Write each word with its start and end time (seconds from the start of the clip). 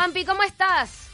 Juanpi, 0.00 0.24
¿cómo 0.24 0.42
estás? 0.42 1.10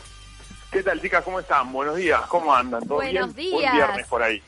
¿Qué 0.70 0.80
tal, 0.80 1.00
chicas? 1.02 1.24
¿Cómo 1.24 1.40
están? 1.40 1.72
Buenos 1.72 1.96
días. 1.96 2.20
¿Cómo 2.28 2.54
andan? 2.54 2.86
¿Todo 2.86 2.98
Buenos 2.98 3.34
bien? 3.34 3.50
días. 3.50 3.72
Buen 3.72 3.74
viernes 3.74 4.06
por 4.06 4.22
ahí. 4.22 4.40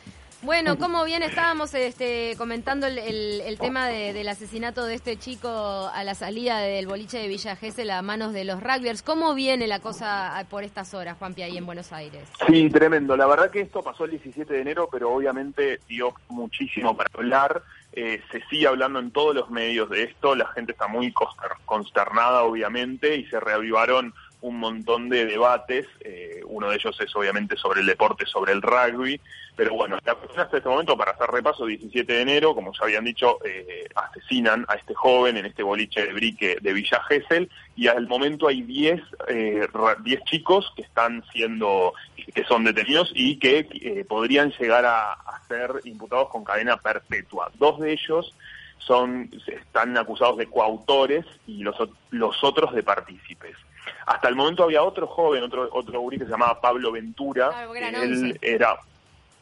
Bueno, 0.42 0.79
¿cómo 0.79 1.03
bien 1.03 1.25
estábamos 1.25 1.75
este, 1.75 2.37
comentando 2.38 2.87
el, 2.87 2.98
el- 2.98 3.40
el 3.40 3.59
tema 3.59 3.88
de- 3.88 4.12
del 4.12 4.29
asesinato 4.29 4.85
de 4.85 4.95
este 4.95 5.16
chico 5.19 5.90
a 5.93 6.04
la 6.04 6.14
salida 6.14 6.61
del 6.61 6.87
boliche 6.87 7.19
de 7.19 7.27
Villa 7.27 7.56
Gesell 7.56 7.90
a 7.90 8.01
manos 8.03 8.32
de 8.32 8.45
los 8.45 8.62
rugbyers? 8.62 9.03
¿Cómo 9.03 9.35
viene 9.35 9.66
la 9.66 9.80
cosa 9.80 10.47
por 10.49 10.63
estas 10.63 10.95
horas, 10.95 11.17
Juanpi, 11.19 11.43
ahí 11.43 11.57
en 11.59 11.67
Buenos 11.67 11.93
Aires? 11.93 12.23
Sí, 12.47 12.71
tremendo. 12.71 13.17
La 13.17 13.27
verdad 13.27 13.51
que 13.51 13.63
esto 13.63 13.83
pasó 13.83 14.05
el 14.05 14.13
17 14.13 14.55
de 14.55 14.61
enero, 14.61 14.89
pero 14.93 15.11
obviamente 15.13 15.81
dio 15.89 16.15
muchísimo 16.29 16.97
para 16.97 17.11
hablar. 17.12 17.61
Eh, 17.93 18.23
se 18.30 18.41
sigue 18.48 18.69
hablando 18.69 19.01
en 19.01 19.11
todos 19.11 19.34
los 19.34 19.51
medios 19.51 19.91
de 19.91 20.05
esto. 20.05 20.37
La 20.37 20.47
gente 20.52 20.70
está 20.70 20.87
muy 20.87 21.11
conster- 21.12 21.57
consternada, 21.65 22.43
obviamente, 22.45 23.16
y 23.16 23.27
se 23.27 23.41
reavivaron 23.41 24.15
un 24.41 24.59
montón 24.59 25.09
de 25.09 25.27
debates. 25.27 25.87
Eh, 26.01 26.41
uno 26.46 26.70
de 26.70 26.77
ellos 26.77 26.98
es 27.01 27.15
obviamente 27.16 27.56
sobre 27.56 27.80
el 27.80 27.87
deporte, 27.87 28.24
sobre 28.27 28.52
el 28.52 28.62
rugby. 28.62 29.20
Pero 29.56 29.74
bueno, 29.74 29.96
hasta 29.96 30.56
este 30.56 30.69
momento, 30.69 30.96
para 30.96 31.10
hacer 31.12 31.29
repaso, 31.30 31.66
17 31.66 32.12
de 32.12 32.20
enero, 32.23 32.55
como 32.55 32.73
ya 32.73 32.84
habían 32.84 33.05
dicho, 33.05 33.38
eh, 33.45 33.88
asesinan 33.96 34.65
a 34.69 34.74
este 34.74 34.95
joven 34.95 35.37
en 35.37 35.46
este 35.46 35.65
boliche 35.65 36.06
de 36.06 36.12
brique 36.12 36.59
de 36.60 36.73
Villa 36.73 37.02
Gesell 37.09 37.51
y 37.74 37.88
al 37.88 38.06
momento 38.06 38.46
hay 38.46 38.62
10 38.62 39.02
eh, 39.27 39.66
ra- 39.73 39.96
10 40.01 40.23
chicos 40.24 40.73
que 40.77 40.82
están 40.82 41.24
siendo, 41.32 41.93
que 42.32 42.45
son 42.45 42.62
detenidos 42.62 43.10
y 43.16 43.38
que 43.41 43.66
eh, 43.73 44.05
podrían 44.09 44.52
llegar 44.52 44.84
a, 44.84 45.12
a 45.15 45.43
ser 45.48 45.73
imputados 45.84 46.29
con 46.29 46.45
cadena 46.45 46.77
perpetua. 46.77 47.51
Dos 47.59 47.80
de 47.80 47.93
ellos 47.95 48.32
son 48.79 49.29
están 49.48 49.98
acusados 49.98 50.37
de 50.37 50.46
coautores 50.46 51.27
y 51.48 51.65
los, 51.65 51.74
los 52.10 52.45
otros 52.45 52.73
de 52.74 52.84
partícipes. 52.84 53.57
Hasta 54.06 54.28
el 54.28 54.34
momento 54.37 54.65
había 54.65 54.83
otro 54.83 55.06
joven, 55.06 55.42
otro 55.42 55.69
otro 55.73 56.01
gurí 56.01 56.19
que 56.19 56.24
se 56.24 56.30
llamaba 56.30 56.60
Pablo 56.60 56.92
Ventura. 56.92 57.48
Claro, 57.51 57.69
porque 57.69 57.79
eran 57.87 57.95
Él 58.02 58.12
11. 58.12 58.38
era 58.43 58.76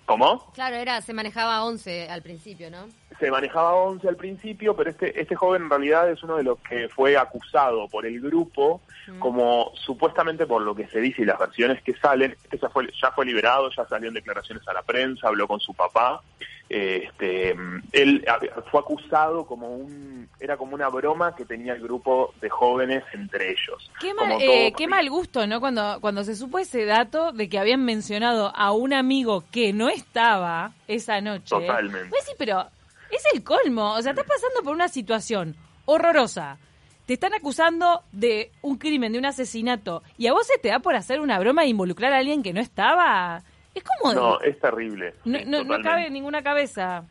¿Cómo? 0.05 0.53
Claro, 0.55 0.77
era, 0.77 1.01
se 1.01 1.13
manejaba 1.13 1.65
11 1.65 2.09
al 2.09 2.23
principio, 2.23 2.71
¿no? 2.71 2.87
se 3.19 3.31
manejaba 3.31 3.75
11 3.77 4.09
al 4.09 4.17
principio, 4.17 4.77
pero 4.77 4.91
este, 4.91 5.19
este 5.19 5.35
joven 5.35 5.63
en 5.63 5.71
realidad 5.71 6.11
es 6.11 6.23
uno 6.23 6.37
de 6.37 6.43
los 6.43 6.59
que 6.61 6.87
fue 6.91 7.17
acusado 7.17 7.89
por 7.89 8.05
el 8.07 8.21
grupo, 8.21 8.83
Mm. 9.07 9.21
como 9.21 9.71
supuestamente 9.75 10.47
por 10.47 10.63
lo 10.63 10.75
que 10.75 10.89
se 10.89 11.01
dice 11.01 11.23
y 11.23 11.25
las 11.25 11.39
versiones 11.39 11.81
que 11.83 11.95
salen, 11.97 12.33
este 12.43 12.59
ya 12.59 12.69
fue, 12.69 12.91
ya 13.01 13.13
fue 13.13 13.25
liberado, 13.25 13.71
ya 13.71 13.87
salió 13.87 14.09
en 14.09 14.15
declaraciones 14.15 14.67
a 14.67 14.73
la 14.73 14.83
prensa, 14.83 15.29
habló 15.29 15.47
con 15.47 15.61
su 15.61 15.73
papá, 15.75 16.21
este, 16.69 17.57
él 17.93 18.27
fue 18.71 18.81
acusado 18.81 19.47
como 19.47 19.69
un, 19.69 20.29
era 20.41 20.57
como 20.57 20.75
una 20.75 20.89
broma 20.89 21.35
que 21.37 21.45
tenía 21.45 21.75
el 21.75 21.83
grupo 21.83 22.35
de 22.41 22.49
jóvenes 22.49 23.05
entre 23.13 23.51
ellos. 23.51 23.91
Qué 24.01 24.13
mal, 24.15 24.33
eh, 24.41 24.73
qué 24.77 24.89
mal 24.89 25.09
gusto, 25.09 25.47
¿no? 25.47 25.61
Cuando, 25.61 25.99
cuando 26.01 26.25
se 26.25 26.35
supo 26.35 26.59
ese 26.59 26.85
dato 26.85 27.33
de 27.33 27.49
que 27.49 27.59
habían 27.59 27.85
mencionado 27.85 28.53
a 28.55 28.73
un 28.73 28.93
amigo 28.93 29.45
que 29.53 29.73
no 29.73 29.89
estaba 29.89 30.73
esa 30.89 31.21
noche. 31.21 31.51
Totalmente. 31.51 32.09
Pues 32.11 32.25
sí, 32.25 32.33
pero 32.37 32.67
es 33.11 33.23
el 33.33 33.45
colmo. 33.45 33.93
O 33.93 34.03
sea, 34.03 34.11
estás 34.11 34.27
pasando 34.27 34.63
por 34.63 34.75
una 34.75 34.89
situación 34.89 35.57
horrorosa. 35.85 36.59
Te 37.07 37.15
están 37.15 37.35
acusando 37.35 38.03
de 38.11 38.51
un 38.63 38.79
crimen, 38.79 39.13
de 39.13 39.21
un 39.21 39.27
asesinato, 39.27 40.03
y 40.19 40.27
a 40.27 40.33
vos 40.33 40.45
se 40.45 40.59
te 40.59 40.71
da 40.71 40.81
por 40.81 40.97
hacer 40.97 41.21
una 41.21 41.39
broma 41.39 41.63
e 41.63 41.69
involucrar 41.69 42.13
a 42.13 42.19
alguien 42.19 42.43
que 42.43 42.53
no 42.53 42.61
estaba. 42.61 43.45
Es 43.77 43.85
como. 43.85 44.15
No, 44.15 44.41
es 44.41 44.59
terrible. 44.61 45.15
no, 45.25 45.65
cabe 45.83 46.07
en 46.07 46.13
ninguna 46.15 46.43
cabeza. 46.43 47.05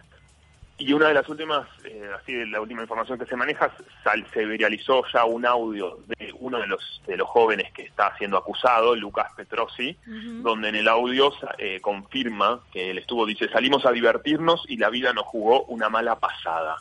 Y 0.78 0.92
una 0.92 1.08
de 1.08 1.14
las 1.14 1.30
últimas, 1.30 1.66
eh, 1.86 2.10
así 2.22 2.34
de 2.34 2.48
la 2.48 2.60
última 2.60 2.82
información 2.82 3.18
que 3.18 3.26
se 3.26 3.38
maneja, 3.38 3.72
sal- 4.04 4.26
se 4.34 4.44
viralizó 4.46 5.04
ya 5.14 5.24
un 5.24 5.46
audio 5.46 6.00
de 6.08 6.34
uno 6.38 6.60
de 6.60 6.68
los 6.68 7.02
de 7.08 7.16
los 7.16 7.30
jóvenes 7.30 7.72
que 7.72 7.84
está 7.84 8.14
siendo 8.18 8.36
acusado, 8.38 8.94
Lucas 8.94 9.32
Petrosi, 9.38 9.98
donde 10.06 10.68
en 10.68 10.76
el 10.76 10.90
audio 10.90 11.32
eh, 11.60 11.80
confirma 11.80 12.60
que 12.74 12.92
él 12.92 12.98
estuvo, 12.98 13.26
dice, 13.26 13.48
salimos 13.50 13.86
a 13.86 13.92
divertirnos 13.92 14.66
y 14.68 14.76
la 14.76 14.90
vida 14.90 15.14
nos 15.14 15.24
jugó 15.28 15.64
una 15.66 15.88
mala 15.88 16.20
pasada. 16.20 16.76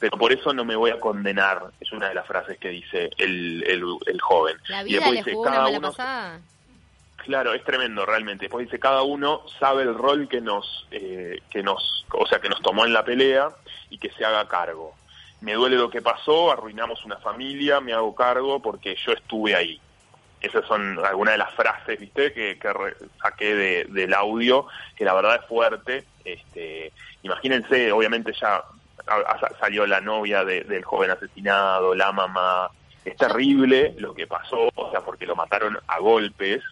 Pero 0.00 0.18
por 0.18 0.32
eso 0.32 0.52
no 0.52 0.64
me 0.64 0.74
voy 0.74 0.90
a 0.90 0.98
condenar, 0.98 1.70
es 1.80 1.92
una 1.92 2.08
de 2.08 2.14
las 2.14 2.26
frases 2.26 2.58
que 2.58 2.70
dice 2.70 3.10
el, 3.16 3.62
el, 3.66 3.84
el 4.06 4.20
joven. 4.20 4.56
La 4.68 4.82
Y 4.82 4.92
después 4.94 5.12
le 5.12 5.18
dice, 5.22 5.34
una 5.36 5.50
"Cada 5.52 5.62
mala 5.62 5.80
pasada. 5.80 6.40
Claro, 7.26 7.52
es 7.54 7.64
tremendo 7.64 8.06
realmente. 8.06 8.44
Después 8.44 8.66
dice 8.66 8.78
cada 8.78 9.02
uno 9.02 9.42
sabe 9.58 9.82
el 9.82 9.94
rol 9.94 10.28
que 10.28 10.40
nos, 10.40 10.86
eh, 10.92 11.40
que 11.50 11.60
nos, 11.60 12.06
o 12.12 12.24
sea, 12.24 12.38
que 12.40 12.48
nos 12.48 12.62
tomó 12.62 12.86
en 12.86 12.92
la 12.92 13.04
pelea 13.04 13.48
y 13.90 13.98
que 13.98 14.10
se 14.10 14.24
haga 14.24 14.46
cargo. 14.46 14.94
Me 15.40 15.54
duele 15.54 15.74
lo 15.76 15.90
que 15.90 16.00
pasó, 16.00 16.52
arruinamos 16.52 17.04
una 17.04 17.16
familia, 17.16 17.80
me 17.80 17.92
hago 17.92 18.14
cargo 18.14 18.62
porque 18.62 18.96
yo 19.04 19.12
estuve 19.12 19.56
ahí. 19.56 19.80
Esas 20.40 20.64
son 20.66 21.04
algunas 21.04 21.34
de 21.34 21.38
las 21.38 21.52
frases, 21.54 21.98
viste, 21.98 22.32
que, 22.32 22.58
que 22.60 22.72
saqué 23.20 23.54
de- 23.56 23.84
del 23.86 24.14
audio, 24.14 24.68
que 24.94 25.04
la 25.04 25.12
verdad 25.14 25.40
es 25.42 25.46
fuerte. 25.48 26.04
Este, 26.24 26.92
imagínense, 27.24 27.90
obviamente 27.90 28.32
ya 28.40 28.62
salió 29.58 29.84
la 29.86 30.00
novia 30.00 30.44
de- 30.44 30.62
del 30.62 30.84
joven 30.84 31.10
asesinado, 31.10 31.92
la 31.94 32.12
mamá. 32.12 32.70
Es 33.04 33.16
terrible 33.16 33.94
lo 33.98 34.14
que 34.14 34.28
pasó, 34.28 34.68
o 34.76 34.90
sea, 34.92 35.00
porque 35.00 35.26
lo 35.26 35.34
mataron 35.34 35.76
a 35.88 35.98
golpes. 35.98 36.62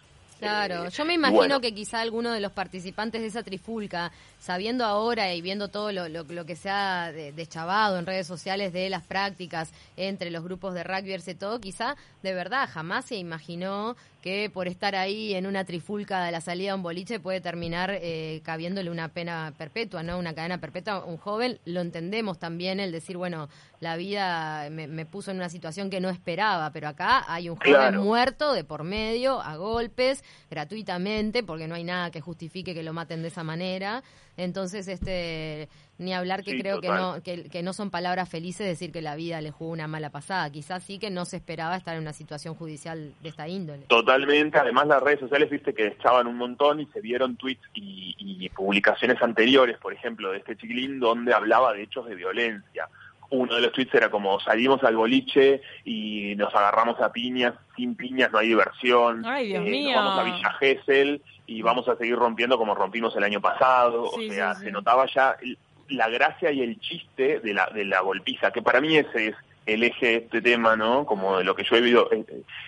Claro, 0.49 0.89
yo 0.89 1.05
me 1.05 1.13
imagino 1.13 1.37
bueno, 1.39 1.61
que 1.61 1.73
quizá 1.73 1.99
alguno 2.01 2.31
de 2.31 2.39
los 2.39 2.51
participantes 2.51 3.21
de 3.21 3.27
esa 3.27 3.43
trifulca, 3.43 4.11
sabiendo 4.39 4.85
ahora 4.85 5.33
y 5.33 5.41
viendo 5.41 5.67
todo 5.69 5.91
lo, 5.91 6.07
lo- 6.09 6.23
lo 6.23 6.45
que 6.45 6.55
se 6.55 6.69
ha 6.69 7.11
de- 7.11 7.31
deschavado 7.31 7.97
en 7.99 8.05
redes 8.05 8.27
sociales 8.27 8.71
de 8.73 8.89
las 8.89 9.03
prácticas 9.03 9.71
entre 9.97 10.29
los 10.31 10.43
grupos 10.43 10.73
de 10.73 10.83
rugbyers 10.83 11.27
y 11.27 11.35
todo, 11.35 11.59
quizá 11.59 11.95
de 12.23 12.33
verdad 12.33 12.69
jamás 12.71 13.05
se 13.05 13.15
imaginó 13.15 13.95
que 14.25 14.49
por 14.49 14.67
estar 14.67 14.95
ahí 14.95 15.35
en 15.35 15.45
una 15.45 15.65
trifulca 15.65 16.25
de 16.25 16.31
la 16.31 16.41
salida 16.41 16.71
a 16.71 16.75
un 16.75 16.81
boliche 16.81 17.19
puede 17.19 17.41
terminar 17.41 17.91
eh, 17.93 18.41
cabiéndole 18.43 18.89
una 18.89 19.09
pena 19.09 19.53
perpetua, 19.55 20.01
¿no? 20.01 20.17
Una 20.17 20.33
cadena 20.33 20.57
perpetua 20.59 20.93
a 20.95 21.05
un 21.05 21.17
joven. 21.17 21.59
Lo 21.65 21.79
entendemos 21.81 22.39
también 22.39 22.79
el 22.79 22.91
decir, 22.91 23.17
bueno, 23.17 23.49
la 23.81 23.95
vida 23.97 24.67
me, 24.71 24.87
me 24.87 25.05
puso 25.05 25.29
en 25.29 25.37
una 25.37 25.49
situación 25.49 25.91
que 25.91 25.99
no 25.99 26.09
esperaba, 26.09 26.71
pero 26.71 26.87
acá 26.87 27.23
hay 27.27 27.49
un 27.49 27.55
joven 27.55 27.71
Claro. 27.75 28.01
muerto 28.03 28.53
de 28.53 28.63
por 28.63 28.83
medio, 28.83 29.39
a 29.41 29.57
golpes, 29.57 30.23
gratuitamente, 30.49 31.43
porque 31.43 31.67
no 31.67 31.75
hay 31.75 31.83
nada 31.83 32.09
que 32.09 32.19
justifique 32.19 32.73
que 32.73 32.81
lo 32.81 32.93
maten 32.93 33.21
de 33.21 33.27
esa 33.27 33.43
manera. 33.43 34.01
Entonces, 34.37 34.87
este, 34.87 35.69
ni 35.97 36.13
hablar 36.13 36.43
que 36.43 36.51
Sí, 36.51 36.59
creo 36.59 36.81
que 36.81 36.89
no, 36.89 37.21
que, 37.23 37.43
que 37.49 37.63
no 37.63 37.71
son 37.73 37.89
palabras 37.89 38.27
felices 38.29 38.67
decir 38.67 38.91
que 38.91 39.01
la 39.01 39.15
vida 39.15 39.39
le 39.41 39.51
jugó 39.51 39.71
una 39.71 39.87
mala 39.87 40.09
pasada. 40.09 40.49
Quizás 40.51 40.83
sí 40.83 40.99
que 40.99 41.09
no 41.09 41.25
se 41.25 41.37
esperaba 41.37 41.75
estar 41.77 41.95
en 41.95 42.01
una 42.01 42.13
situación 42.13 42.55
judicial 42.55 43.13
de 43.21 43.29
esta 43.29 43.47
índole. 43.47 43.83
Totalmente, 43.87 44.57
además 44.59 44.87
las 44.87 45.01
redes 45.01 45.21
sociales, 45.21 45.49
viste 45.49 45.73
que 45.73 45.87
echaban 45.87 46.27
un 46.27 46.35
montón 46.37 46.79
y 46.81 46.85
se 46.87 46.99
vieron 47.01 47.37
tweets 47.37 47.61
y, 47.73 48.15
y 48.17 48.49
publicaciones 48.49 49.21
anteriores, 49.21 49.77
por 49.77 49.93
ejemplo, 49.93 50.31
de 50.31 50.39
este 50.39 50.57
chiquilín 50.57 50.99
donde 50.99 51.33
hablaba 51.33 51.73
de 51.73 51.83
hechos 51.83 52.05
de 52.07 52.15
violencia. 52.15 52.89
Uno 53.31 53.55
de 53.55 53.61
los 53.61 53.71
tweets 53.71 53.93
era 53.95 54.11
como 54.11 54.39
salimos 54.39 54.83
al 54.83 54.95
boliche 54.97 55.61
y 55.83 56.35
nos 56.35 56.53
agarramos 56.53 56.99
a 57.01 57.11
piñas, 57.11 57.53
sin 57.75 57.95
piñas 57.95 58.31
no 58.31 58.37
hay 58.37 58.49
diversión, 58.49 59.25
Ay, 59.25 59.47
Dios 59.47 59.61
Eh, 59.61 59.63
nos 59.63 59.71
mío. 59.71 59.95
vamos 59.97 60.19
a 60.19 60.23
Villa 60.23 60.53
Gesell 60.59 61.21
y 61.47 61.61
vamos 61.61 61.87
a 61.87 61.95
seguir 61.95 62.15
rompiendo 62.15 62.57
como 62.57 62.75
rompimos 62.75 63.15
el 63.15 63.23
año 63.23 63.41
pasado, 63.41 64.11
Sí, 64.15 64.29
o 64.29 64.33
sea, 64.33 64.53
sí, 64.53 64.59
sí. 64.59 64.65
se 64.65 64.71
notaba 64.71 65.05
ya 65.13 65.35
el- 65.41 65.57
la 65.89 66.09
gracia 66.09 66.51
y 66.51 66.61
el 66.61 66.79
chiste 66.79 67.39
de 67.39 67.53
la, 67.53 67.67
de 67.67 67.85
la 67.85 68.01
golpiza, 68.01 68.51
que 68.51 68.61
para 68.61 68.81
mí 68.81 68.97
ese 68.97 69.27
es 69.29 69.35
el 69.65 69.83
eje 69.83 70.05
de 70.05 70.15
este 70.17 70.41
tema, 70.41 70.75
¿no? 70.75 71.05
Como 71.05 71.37
de 71.39 71.43
lo 71.43 71.55
que 71.55 71.63
yo 71.63 71.75
he, 71.75 71.81
visto- 71.81 72.11
he- 72.11 72.25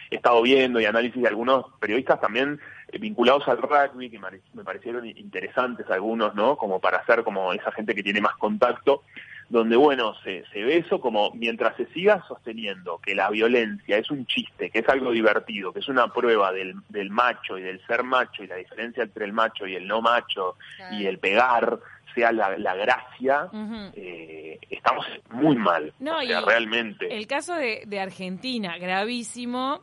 he 0.10 0.16
estado 0.16 0.42
viendo 0.42 0.80
y 0.80 0.86
análisis 0.86 1.22
de 1.22 1.28
algunos 1.28 1.66
periodistas 1.80 2.20
también 2.20 2.60
eh, 2.92 2.98
vinculados 2.98 3.48
al 3.48 3.58
rugby, 3.62 4.10
que 4.10 4.20
me 4.54 4.64
parecieron 4.64 5.06
interesantes 5.06 5.86
algunos, 5.92 6.34
¿no? 6.34 6.58
Como 6.58 6.80
para 6.80 6.98
hacer 6.98 7.24
como 7.24 7.54
esa 7.54 7.72
gente 7.72 7.94
que 7.94 8.02
tiene 8.04 8.22
más 8.22 8.36
contacto, 8.38 9.04
donde, 9.50 9.78
bueno, 9.78 10.14
se, 10.24 10.44
se 10.52 10.64
ve 10.64 10.78
eso 10.78 11.00
como 11.00 11.32
mientras 11.32 11.76
se 11.78 11.86
siga 11.88 12.24
sosteniendo 12.28 13.00
que 13.00 13.16
la 13.16 13.30
violencia 13.30 13.98
es 13.98 14.12
un 14.12 14.26
chiste, 14.26 14.70
que 14.70 14.80
es 14.80 14.90
algo 14.90 15.12
divertido, 15.12 15.72
que 15.72 15.80
es 15.80 15.88
una 15.88 16.12
prueba 16.12 16.52
del, 16.52 16.76
del 16.90 17.10
macho 17.10 17.58
y 17.58 17.62
del 17.62 17.86
ser 17.88 18.04
macho 18.04 18.44
y 18.44 18.48
la 18.48 18.56
diferencia 18.56 19.04
entre 19.04 19.26
el 19.26 19.34
macho 19.34 19.66
y 19.66 19.76
el 19.76 19.88
no 19.88 20.02
macho 20.02 20.58
y 20.92 21.06
el 21.06 21.20
pegar 21.20 21.80
sea 22.14 22.32
la, 22.32 22.58
la 22.58 22.76
gracia, 22.76 23.48
eh, 23.94 24.60
estamos 24.70 25.06
muy 25.30 25.56
mal. 25.56 25.94
No, 26.00 26.18
o 26.18 26.22
sea, 26.22 26.42
y 26.42 26.46
realmente. 26.46 27.16
El 27.16 27.28
caso 27.28 27.54
de, 27.54 27.84
de 27.86 28.00
Argentina, 28.00 28.78
gravísimo, 28.80 29.82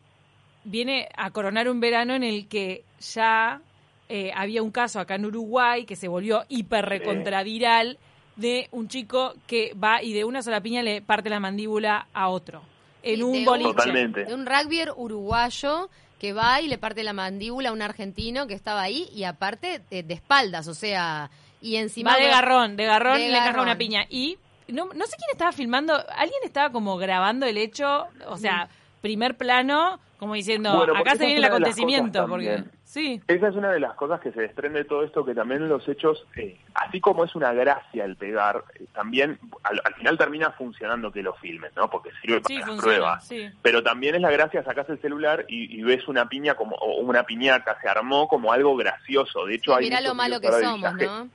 viene 0.65 1.09
a 1.17 1.31
coronar 1.31 1.69
un 1.69 1.81
verano 1.81 2.15
en 2.15 2.25
el 2.25 2.49
que 2.49 2.83
ya 2.99 3.61
eh, 4.09 4.33
había 4.35 4.63
un 4.63 4.71
caso 4.71 5.01
acá 5.01 5.15
en 5.15 5.27
Uruguay 5.27 5.85
que 5.85 5.97
se 5.97 6.09
volvió 6.09 6.43
hiper 6.49 6.85
recontraviral 6.87 7.99
de 8.37 8.69
un 8.73 8.89
chico 8.89 9.35
que 9.47 9.75
va 9.75 10.03
y 10.03 10.13
de 10.13 10.25
una 10.25 10.43
sola 10.43 10.61
piña 10.61 10.83
le 10.83 11.03
parte 11.03 11.31
la 11.31 11.41
mandíbula 11.41 12.09
a 12.13 12.29
otro. 12.29 12.63
En 13.03 13.23
un 13.23 13.33
de 13.33 13.45
boliche. 13.45 13.71
Totalmente. 13.71 14.25
De 14.25 14.35
un 14.35 14.47
rugbyer 14.47 14.93
uruguayo 14.97 15.91
que 16.19 16.33
va 16.33 16.61
y 16.61 16.69
le 16.69 16.79
parte 16.79 17.05
la 17.05 17.13
mandíbula 17.13 17.69
a 17.69 17.73
un 17.73 17.83
argentino 17.83 18.47
que 18.47 18.55
estaba 18.55 18.83
ahí 18.83 19.09
y 19.15 19.25
aparte 19.25 19.83
de, 19.91 20.03
de 20.03 20.15
espaldas, 20.15 20.69
o 20.69 20.75
sea, 20.75 21.31
y 21.61 21.77
encima... 21.77 22.13
Va 22.13 22.19
de 22.19 22.29
garrón, 22.29 22.77
de 22.77 22.85
garrón 22.85 23.19
De 23.19 23.27
y 23.27 23.31
le 23.31 23.39
garrón. 23.39 23.63
una 23.63 23.77
piña. 23.77 24.07
Y 24.09 24.39
no, 24.69 24.87
no 24.87 25.07
sé 25.07 25.17
quién 25.17 25.31
estaba 25.33 25.53
filmando, 25.53 25.95
alguien 25.95 26.41
estaba 26.45 26.71
como 26.73 26.97
grabando 26.97 27.47
el 27.47 27.59
hecho, 27.59 28.07
o 28.29 28.37
sea, 28.39 28.69
primer 29.01 29.37
plano, 29.37 29.99
Como 30.19 30.35
diciendo, 30.35 30.77
Bueno, 30.77 30.97
acá 30.97 31.17
se 31.17 31.27
viene 31.27 31.39
el 31.41 31.45
acontecimiento. 31.45 32.27
Porque, 32.29 32.65
sí, 32.85 33.21
Esa 33.27 33.49
es 33.49 33.57
una 33.57 33.73
de 33.73 33.81
las 33.81 33.95
cosas 33.95 34.21
que 34.21 34.33
se 34.33 34.41
desprende 34.43 34.79
de 34.81 34.85
todo 34.85 35.03
esto, 35.03 35.25
que 35.25 35.35
también 35.35 35.69
los 35.69 35.87
hechos, 35.89 36.25
eh, 36.37 36.57
así 36.75 37.01
como 37.01 37.25
es 37.25 37.35
una 37.35 37.53
gracia 37.53 38.05
el 38.05 38.17
pegar, 38.17 38.65
eh, 38.79 38.85
también 38.95 39.39
al, 39.65 39.81
al 39.85 39.95
final 39.95 40.17
termina 40.17 40.51
funcionando 40.53 41.11
que 41.13 41.23
lo 41.23 41.35
filmen, 41.35 41.71
¿no? 41.77 41.91
Porque 41.91 42.11
sirve 42.23 42.41
para 42.41 42.49
sí, 42.55 42.59
las 42.61 42.69
funciona. 42.69 42.83
pruebas. 42.97 43.27
Sí. 43.27 43.51
Pero 43.61 43.83
también 43.83 44.15
es 44.15 44.21
la 44.23 44.31
gracia, 44.31 44.63
sacás 44.63 44.89
el 44.89 45.01
celular 45.01 45.45
y, 45.49 45.79
y 45.79 45.83
ves 45.83 46.07
una 46.09 46.29
piña 46.29 46.55
como, 46.55 46.77
o 46.77 47.01
una 47.01 47.25
piñata, 47.25 47.77
se 47.83 47.89
armó 47.89 48.29
como 48.29 48.53
algo 48.53 48.77
gracioso. 48.77 49.45
De 49.47 49.57
hecho, 49.57 49.73
Sí, 49.73 49.79
hay 49.79 49.85
mirá 49.85 50.01
lo 50.01 50.15
malo 50.15 50.41
que 50.41 50.51
somos, 50.53 50.95
¿no? 50.95 51.29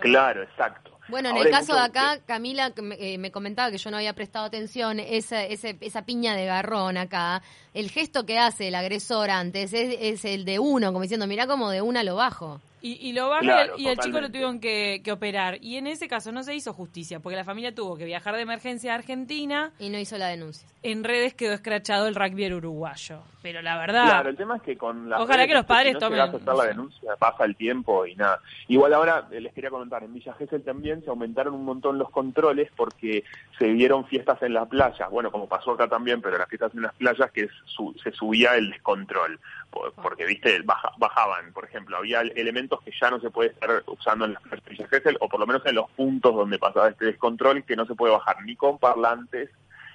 Claro, 0.00 0.42
exacto. 0.44 0.91
Bueno, 1.12 1.28
en 1.28 1.36
Ahora 1.36 1.50
el 1.50 1.54
caso 1.54 1.74
de 1.74 1.80
acá, 1.80 2.20
Camila 2.24 2.72
eh, 2.98 3.18
me 3.18 3.30
comentaba 3.30 3.70
que 3.70 3.76
yo 3.76 3.90
no 3.90 3.98
había 3.98 4.14
prestado 4.14 4.46
atención, 4.46 4.98
esa, 4.98 5.44
esa 5.44 6.06
piña 6.06 6.34
de 6.34 6.46
garrón 6.46 6.96
acá, 6.96 7.42
el 7.74 7.90
gesto 7.90 8.24
que 8.24 8.38
hace 8.38 8.68
el 8.68 8.74
agresor 8.74 9.28
antes 9.28 9.74
es, 9.74 9.94
es 10.00 10.24
el 10.24 10.46
de 10.46 10.58
uno, 10.58 10.86
como 10.90 11.02
diciendo, 11.02 11.26
mirá 11.26 11.46
como 11.46 11.68
de 11.68 11.82
una 11.82 12.02
lo 12.02 12.16
bajo. 12.16 12.62
Y, 12.82 12.98
y 13.08 13.12
lo 13.12 13.28
baja 13.28 13.42
Claro, 13.42 13.74
y 13.78 13.86
el 13.86 13.96
chico 13.98 14.20
lo 14.20 14.26
tuvieron 14.28 14.58
que, 14.60 15.00
que 15.04 15.12
operar. 15.12 15.58
Y 15.62 15.76
en 15.76 15.86
ese 15.86 16.08
caso 16.08 16.32
no 16.32 16.42
se 16.42 16.54
hizo 16.54 16.72
justicia, 16.74 17.20
porque 17.20 17.36
la 17.36 17.44
familia 17.44 17.74
tuvo 17.74 17.96
que 17.96 18.04
viajar 18.04 18.34
de 18.34 18.42
emergencia 18.42 18.92
a 18.92 18.96
Argentina. 18.96 19.70
Y 19.78 19.88
no 19.88 19.98
hizo 19.98 20.18
la 20.18 20.26
denuncia. 20.26 20.68
En 20.82 21.04
redes 21.04 21.32
quedó 21.34 21.52
escrachado 21.52 22.08
el 22.08 22.14
rugby 22.16 22.52
uruguayo. 22.52 23.22
Pero 23.40 23.60
la 23.62 23.76
verdad, 23.78 24.04
Claro, 24.06 24.30
el 24.30 24.36
tema 24.36 24.56
es 24.56 24.62
que 24.62 24.76
con 24.76 25.08
la 25.10 25.20
Ojalá 25.20 25.46
que 25.48 25.54
los 25.54 25.64
padres 25.64 25.94
si 25.94 26.00
no 26.00 26.10
tomen- 26.10 26.20
a 26.20 26.24
hacer 26.24 26.42
la 26.54 26.64
denuncia, 26.64 27.16
pasa 27.16 27.44
el 27.44 27.56
tiempo 27.56 28.06
y 28.06 28.14
nada. 28.16 28.40
Igual 28.68 28.94
ahora 28.94 29.26
eh, 29.32 29.40
les 29.40 29.52
quería 29.52 29.70
comentar, 29.70 30.02
en 30.04 30.12
Villa 30.14 30.32
Gesell 30.34 30.62
también 30.62 31.02
se 31.02 31.10
aumentaron 31.10 31.54
un 31.54 31.64
montón 31.64 31.98
los 31.98 32.10
controles 32.10 32.70
porque 32.76 33.24
se 33.58 33.66
vieron 33.68 34.06
fiestas 34.06 34.40
en 34.42 34.54
las 34.54 34.68
playas. 34.68 35.08
Bueno, 35.10 35.30
como 35.32 35.48
pasó 35.48 35.72
acá 35.72 35.88
también, 35.88 36.20
pero 36.22 36.38
las 36.38 36.48
fiestas 36.48 36.72
en 36.74 36.82
las 36.82 36.94
playas 36.94 37.30
que 37.32 37.48
su- 37.64 37.94
se 38.02 38.12
subía 38.12 38.54
el 38.56 38.70
descontrol. 38.70 39.38
Por- 39.72 39.92
Porque, 39.94 40.24
viste, 40.26 40.60
baja- 40.62 40.92
bajaban, 40.98 41.52
por 41.52 41.64
ejemplo, 41.64 41.96
había 41.96 42.20
elementos 42.20 42.80
que 42.82 42.92
ya 43.00 43.10
no 43.10 43.18
se 43.20 43.30
puede 43.30 43.50
estar 43.50 43.82
usando 43.86 44.26
en 44.26 44.34
las 44.34 44.42
Villa 44.68 44.86
Gesell, 44.88 45.16
o 45.20 45.28
por 45.28 45.40
lo 45.40 45.46
menos 45.46 45.64
en 45.66 45.74
los 45.76 45.90
puntos 45.92 46.34
donde 46.34 46.58
pasaba 46.58 46.88
este 46.90 47.06
descontrol, 47.06 47.64
que 47.64 47.74
no 47.74 47.86
se 47.86 47.94
puede 47.94 48.12
bajar 48.12 48.36
ni 48.44 48.54
con 48.54 48.78
parlantes, 48.78 49.48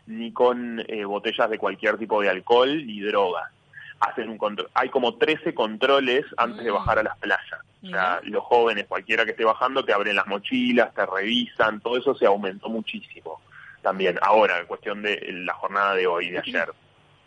ni 0.07 0.33
con 0.33 0.79
eh, 0.87 1.05
botellas 1.05 1.49
de 1.49 1.57
cualquier 1.59 1.97
tipo 1.97 2.21
de 2.21 2.29
alcohol 2.29 2.85
ni 2.87 3.01
drogas. 3.01 3.51
Hacen 3.99 4.29
un 4.29 4.37
control. 4.37 4.69
Hay 4.73 4.89
como 4.89 5.15
13 5.15 5.53
controles 5.53 6.25
antes 6.37 6.63
de 6.63 6.71
Mm. 6.71 6.75
bajar 6.75 6.99
a 6.99 7.03
las 7.03 7.17
playas. 7.17 7.61
O 7.83 7.87
sea, 7.87 8.19
los 8.23 8.43
jóvenes, 8.43 8.85
cualquiera 8.87 9.25
que 9.25 9.31
esté 9.31 9.43
bajando, 9.45 9.85
te 9.85 9.93
abren 9.93 10.15
las 10.15 10.27
mochilas, 10.27 10.93
te 10.93 11.05
revisan, 11.05 11.79
todo 11.81 11.97
eso 11.97 12.15
se 12.15 12.25
aumentó 12.25 12.69
muchísimo 12.69 13.39
también. 13.83 14.17
Ahora, 14.21 14.65
cuestión 14.65 15.01
de 15.03 15.19
la 15.45 15.53
jornada 15.53 15.93
de 15.95 16.07
hoy, 16.07 16.29
de 16.31 16.39
ayer. 16.39 16.71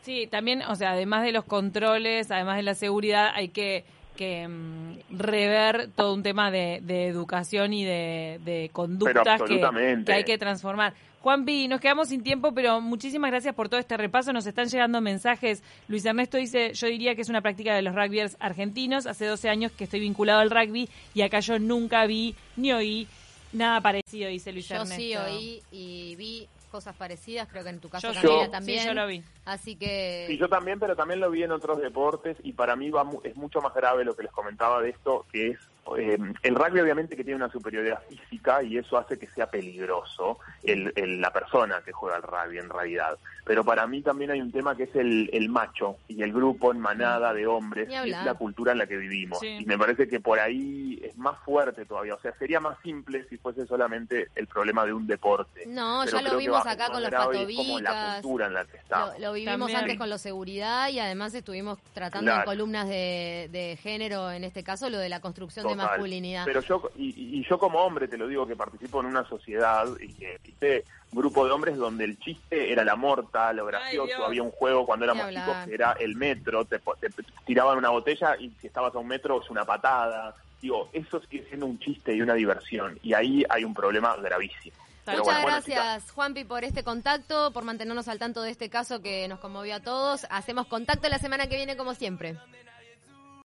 Sí, 0.02 0.26
también, 0.26 0.62
o 0.62 0.74
sea, 0.76 0.92
además 0.92 1.24
de 1.24 1.32
los 1.32 1.44
controles, 1.44 2.30
además 2.30 2.56
de 2.56 2.62
la 2.62 2.74
seguridad, 2.74 3.30
hay 3.34 3.48
que, 3.48 3.84
que 4.16 4.48
mm, 4.48 4.98
rever 5.10 5.90
todo 5.94 6.14
un 6.14 6.22
tema 6.22 6.50
de, 6.50 6.80
de 6.82 7.06
educación 7.06 7.72
y 7.72 7.84
de, 7.84 8.40
de 8.44 8.70
conductas 8.72 9.42
que, 9.42 10.12
hay 10.12 10.24
que 10.24 10.38
transformar. 10.38 10.94
Juanpi, 11.20 11.68
nos 11.68 11.80
quedamos 11.82 12.08
sin 12.08 12.22
tiempo, 12.22 12.52
pero 12.54 12.80
muchísimas 12.80 13.30
gracias 13.30 13.54
por 13.54 13.68
todo 13.68 13.78
este 13.78 13.98
repaso. 13.98 14.32
Nos 14.32 14.46
están 14.46 14.68
llegando 14.68 15.02
mensajes. 15.02 15.62
Luis 15.86 16.06
Ernesto 16.06 16.38
dice, 16.38 16.72
yo 16.72 16.86
diría 16.86 17.14
que 17.14 17.20
es 17.20 17.28
una 17.28 17.42
práctica 17.42 17.74
de 17.74 17.82
los 17.82 17.94
rugbyers 17.94 18.38
argentinos. 18.40 19.06
Hace 19.06 19.26
12 19.26 19.50
años 19.50 19.72
que 19.72 19.84
estoy 19.84 20.00
vinculado 20.00 20.40
al 20.40 20.50
rugby 20.50 20.88
y 21.12 21.20
acá 21.20 21.40
yo 21.40 21.58
nunca 21.58 22.06
vi 22.06 22.34
ni 22.56 22.72
oí 22.72 23.06
nada 23.52 23.82
parecido, 23.82 24.30
dice 24.30 24.50
Luis 24.52 24.68
Yo 24.68 24.76
Ernesto. 24.76 24.96
sí 24.96 25.14
oí 25.14 25.62
y 25.70 26.16
vi 26.16 26.48
cosas 26.70 26.96
parecidas, 26.96 27.48
creo 27.48 27.62
que 27.64 27.68
en 27.70 27.80
tu 27.80 27.88
caso 27.90 28.12
Yo 28.12 28.48
también. 28.50 28.80
sí, 28.80 28.86
yo 28.86 28.94
lo 28.94 29.06
vi. 29.06 29.22
Así 29.44 29.76
que... 29.76 30.24
Sí, 30.28 30.38
yo 30.38 30.48
también, 30.48 30.78
pero 30.78 30.96
también 30.96 31.20
lo 31.20 31.30
vi 31.30 31.42
en 31.42 31.52
otros 31.52 31.78
deportes 31.80 32.36
y 32.42 32.52
para 32.54 32.76
mí 32.76 32.88
va 32.90 33.04
mu- 33.04 33.20
es 33.24 33.36
mucho 33.36 33.60
más 33.60 33.74
grave 33.74 34.04
lo 34.04 34.14
que 34.16 34.22
les 34.22 34.32
comentaba 34.32 34.80
de 34.80 34.90
esto, 34.90 35.26
que 35.32 35.48
es 35.48 35.58
eh, 35.98 36.18
el 36.42 36.54
rugby 36.54 36.80
obviamente 36.80 37.16
que 37.16 37.24
tiene 37.24 37.36
una 37.36 37.50
superioridad 37.50 38.00
física 38.08 38.62
y 38.62 38.78
eso 38.78 38.96
hace 38.98 39.18
que 39.18 39.26
sea 39.28 39.46
peligroso 39.50 40.38
el, 40.62 40.92
el- 40.96 41.20
la 41.20 41.32
persona 41.32 41.82
que 41.84 41.92
juega 41.92 42.16
al 42.16 42.22
rugby 42.22 42.58
en 42.58 42.68
realidad. 42.70 43.18
Pero 43.44 43.64
para 43.64 43.86
mí 43.86 44.00
también 44.02 44.30
hay 44.30 44.40
un 44.40 44.52
tema 44.52 44.76
que 44.76 44.84
es 44.84 44.94
el, 44.94 45.28
el 45.32 45.48
macho 45.48 45.96
y 46.06 46.22
el 46.22 46.32
grupo 46.32 46.70
en 46.70 46.78
manada 46.78 47.32
de 47.34 47.46
hombres, 47.46 47.88
y 47.90 48.10
es 48.10 48.24
la 48.24 48.34
cultura 48.34 48.72
en 48.72 48.78
la 48.78 48.86
que 48.86 48.96
vivimos. 48.96 49.40
Sí. 49.40 49.58
Y 49.60 49.64
me 49.64 49.76
parece 49.76 50.06
que 50.06 50.20
por 50.20 50.38
ahí 50.38 51.00
es 51.02 51.16
más 51.18 51.36
fuerte 51.44 51.84
todavía, 51.84 52.14
o 52.14 52.20
sea, 52.20 52.32
sería 52.38 52.60
más 52.60 52.78
simple 52.82 53.24
si 53.28 53.38
fuese 53.38 53.66
solamente 53.66 54.28
el 54.36 54.46
problema 54.46 54.84
de 54.84 54.92
un 54.92 55.06
deporte. 55.06 55.64
No, 55.66 56.02
Pero 56.04 56.20
ya 56.20 56.30
lo 56.30 56.38
vimos 56.38 56.64
acá 56.66 56.90
con 56.90 57.02
los 57.02 57.10
como 57.10 57.22
la 57.22 57.38
patobicas. 57.40 58.20
cultura 58.20 58.46
en 58.46 58.54
la 58.54 58.64
que 58.66 58.76
estamos. 58.76 59.14
Lo, 59.14 59.26
lo 59.28 59.32
vivimos 59.32 59.58
También. 59.58 59.78
antes 59.80 59.98
con 59.98 60.10
la 60.10 60.18
seguridad 60.18 60.88
y 60.90 61.00
además 61.00 61.34
estuvimos 61.34 61.78
tratando 61.92 62.30
en 62.32 62.42
columnas 62.42 62.88
de, 62.88 63.48
de 63.50 63.76
género, 63.82 64.30
en 64.30 64.44
este 64.44 64.62
caso, 64.62 64.88
lo 64.90 64.98
de 64.98 65.08
la 65.08 65.20
construcción 65.20 65.66
de 65.70 65.76
Total. 65.76 65.90
masculinidad. 65.90 66.44
Pero 66.44 66.60
yo, 66.60 66.90
y, 66.96 67.38
y 67.40 67.44
yo 67.48 67.58
como 67.58 67.80
hombre 67.80 68.08
te 68.08 68.16
lo 68.18 68.26
digo 68.28 68.46
que 68.46 68.56
participo 68.56 69.00
en 69.00 69.06
una 69.06 69.26
sociedad 69.28 69.86
y 70.00 70.12
que 70.12 70.38
hice 70.44 70.84
grupo 71.12 71.44
de 71.44 71.50
hombres 71.52 71.76
donde 71.76 72.04
el 72.04 72.18
chiste 72.18 72.72
era 72.72 72.84
la 72.84 72.96
morta, 72.96 73.52
lo 73.52 73.66
gracioso. 73.66 74.24
Había 74.24 74.42
un 74.42 74.50
juego 74.50 74.86
cuando 74.86 75.04
éramos 75.04 75.28
chicos 75.30 75.56
que 75.66 75.74
era 75.74 75.92
el 75.92 76.14
metro, 76.16 76.64
te, 76.64 76.78
po- 76.78 76.96
te 76.96 77.08
tiraban 77.46 77.78
una 77.78 77.90
botella 77.90 78.36
y 78.38 78.50
si 78.60 78.66
estabas 78.68 78.94
a 78.94 78.98
un 78.98 79.08
metro 79.08 79.42
es 79.42 79.50
una 79.50 79.64
patada. 79.64 80.34
Digo, 80.62 80.90
eso 80.92 81.20
sigue 81.28 81.44
siendo 81.48 81.66
un 81.66 81.78
chiste 81.78 82.14
y 82.14 82.20
una 82.20 82.34
diversión. 82.34 82.98
Y 83.02 83.14
ahí 83.14 83.44
hay 83.48 83.64
un 83.64 83.72
problema 83.74 84.14
gravísimo. 84.16 84.76
Pero 85.06 85.18
Muchas 85.20 85.42
bueno, 85.42 85.42
bueno, 85.42 85.62
gracias, 85.66 86.10
Juanpi, 86.12 86.44
por 86.44 86.62
este 86.62 86.84
contacto, 86.84 87.50
por 87.52 87.64
mantenernos 87.64 88.06
al 88.08 88.18
tanto 88.18 88.42
de 88.42 88.50
este 88.50 88.68
caso 88.68 89.00
que 89.00 89.26
nos 89.28 89.38
conmovió 89.40 89.76
a 89.76 89.80
todos. 89.80 90.26
Hacemos 90.28 90.66
contacto 90.66 91.08
la 91.08 91.18
semana 91.18 91.46
que 91.48 91.56
viene, 91.56 91.76
como 91.76 91.94
siempre. 91.94 92.36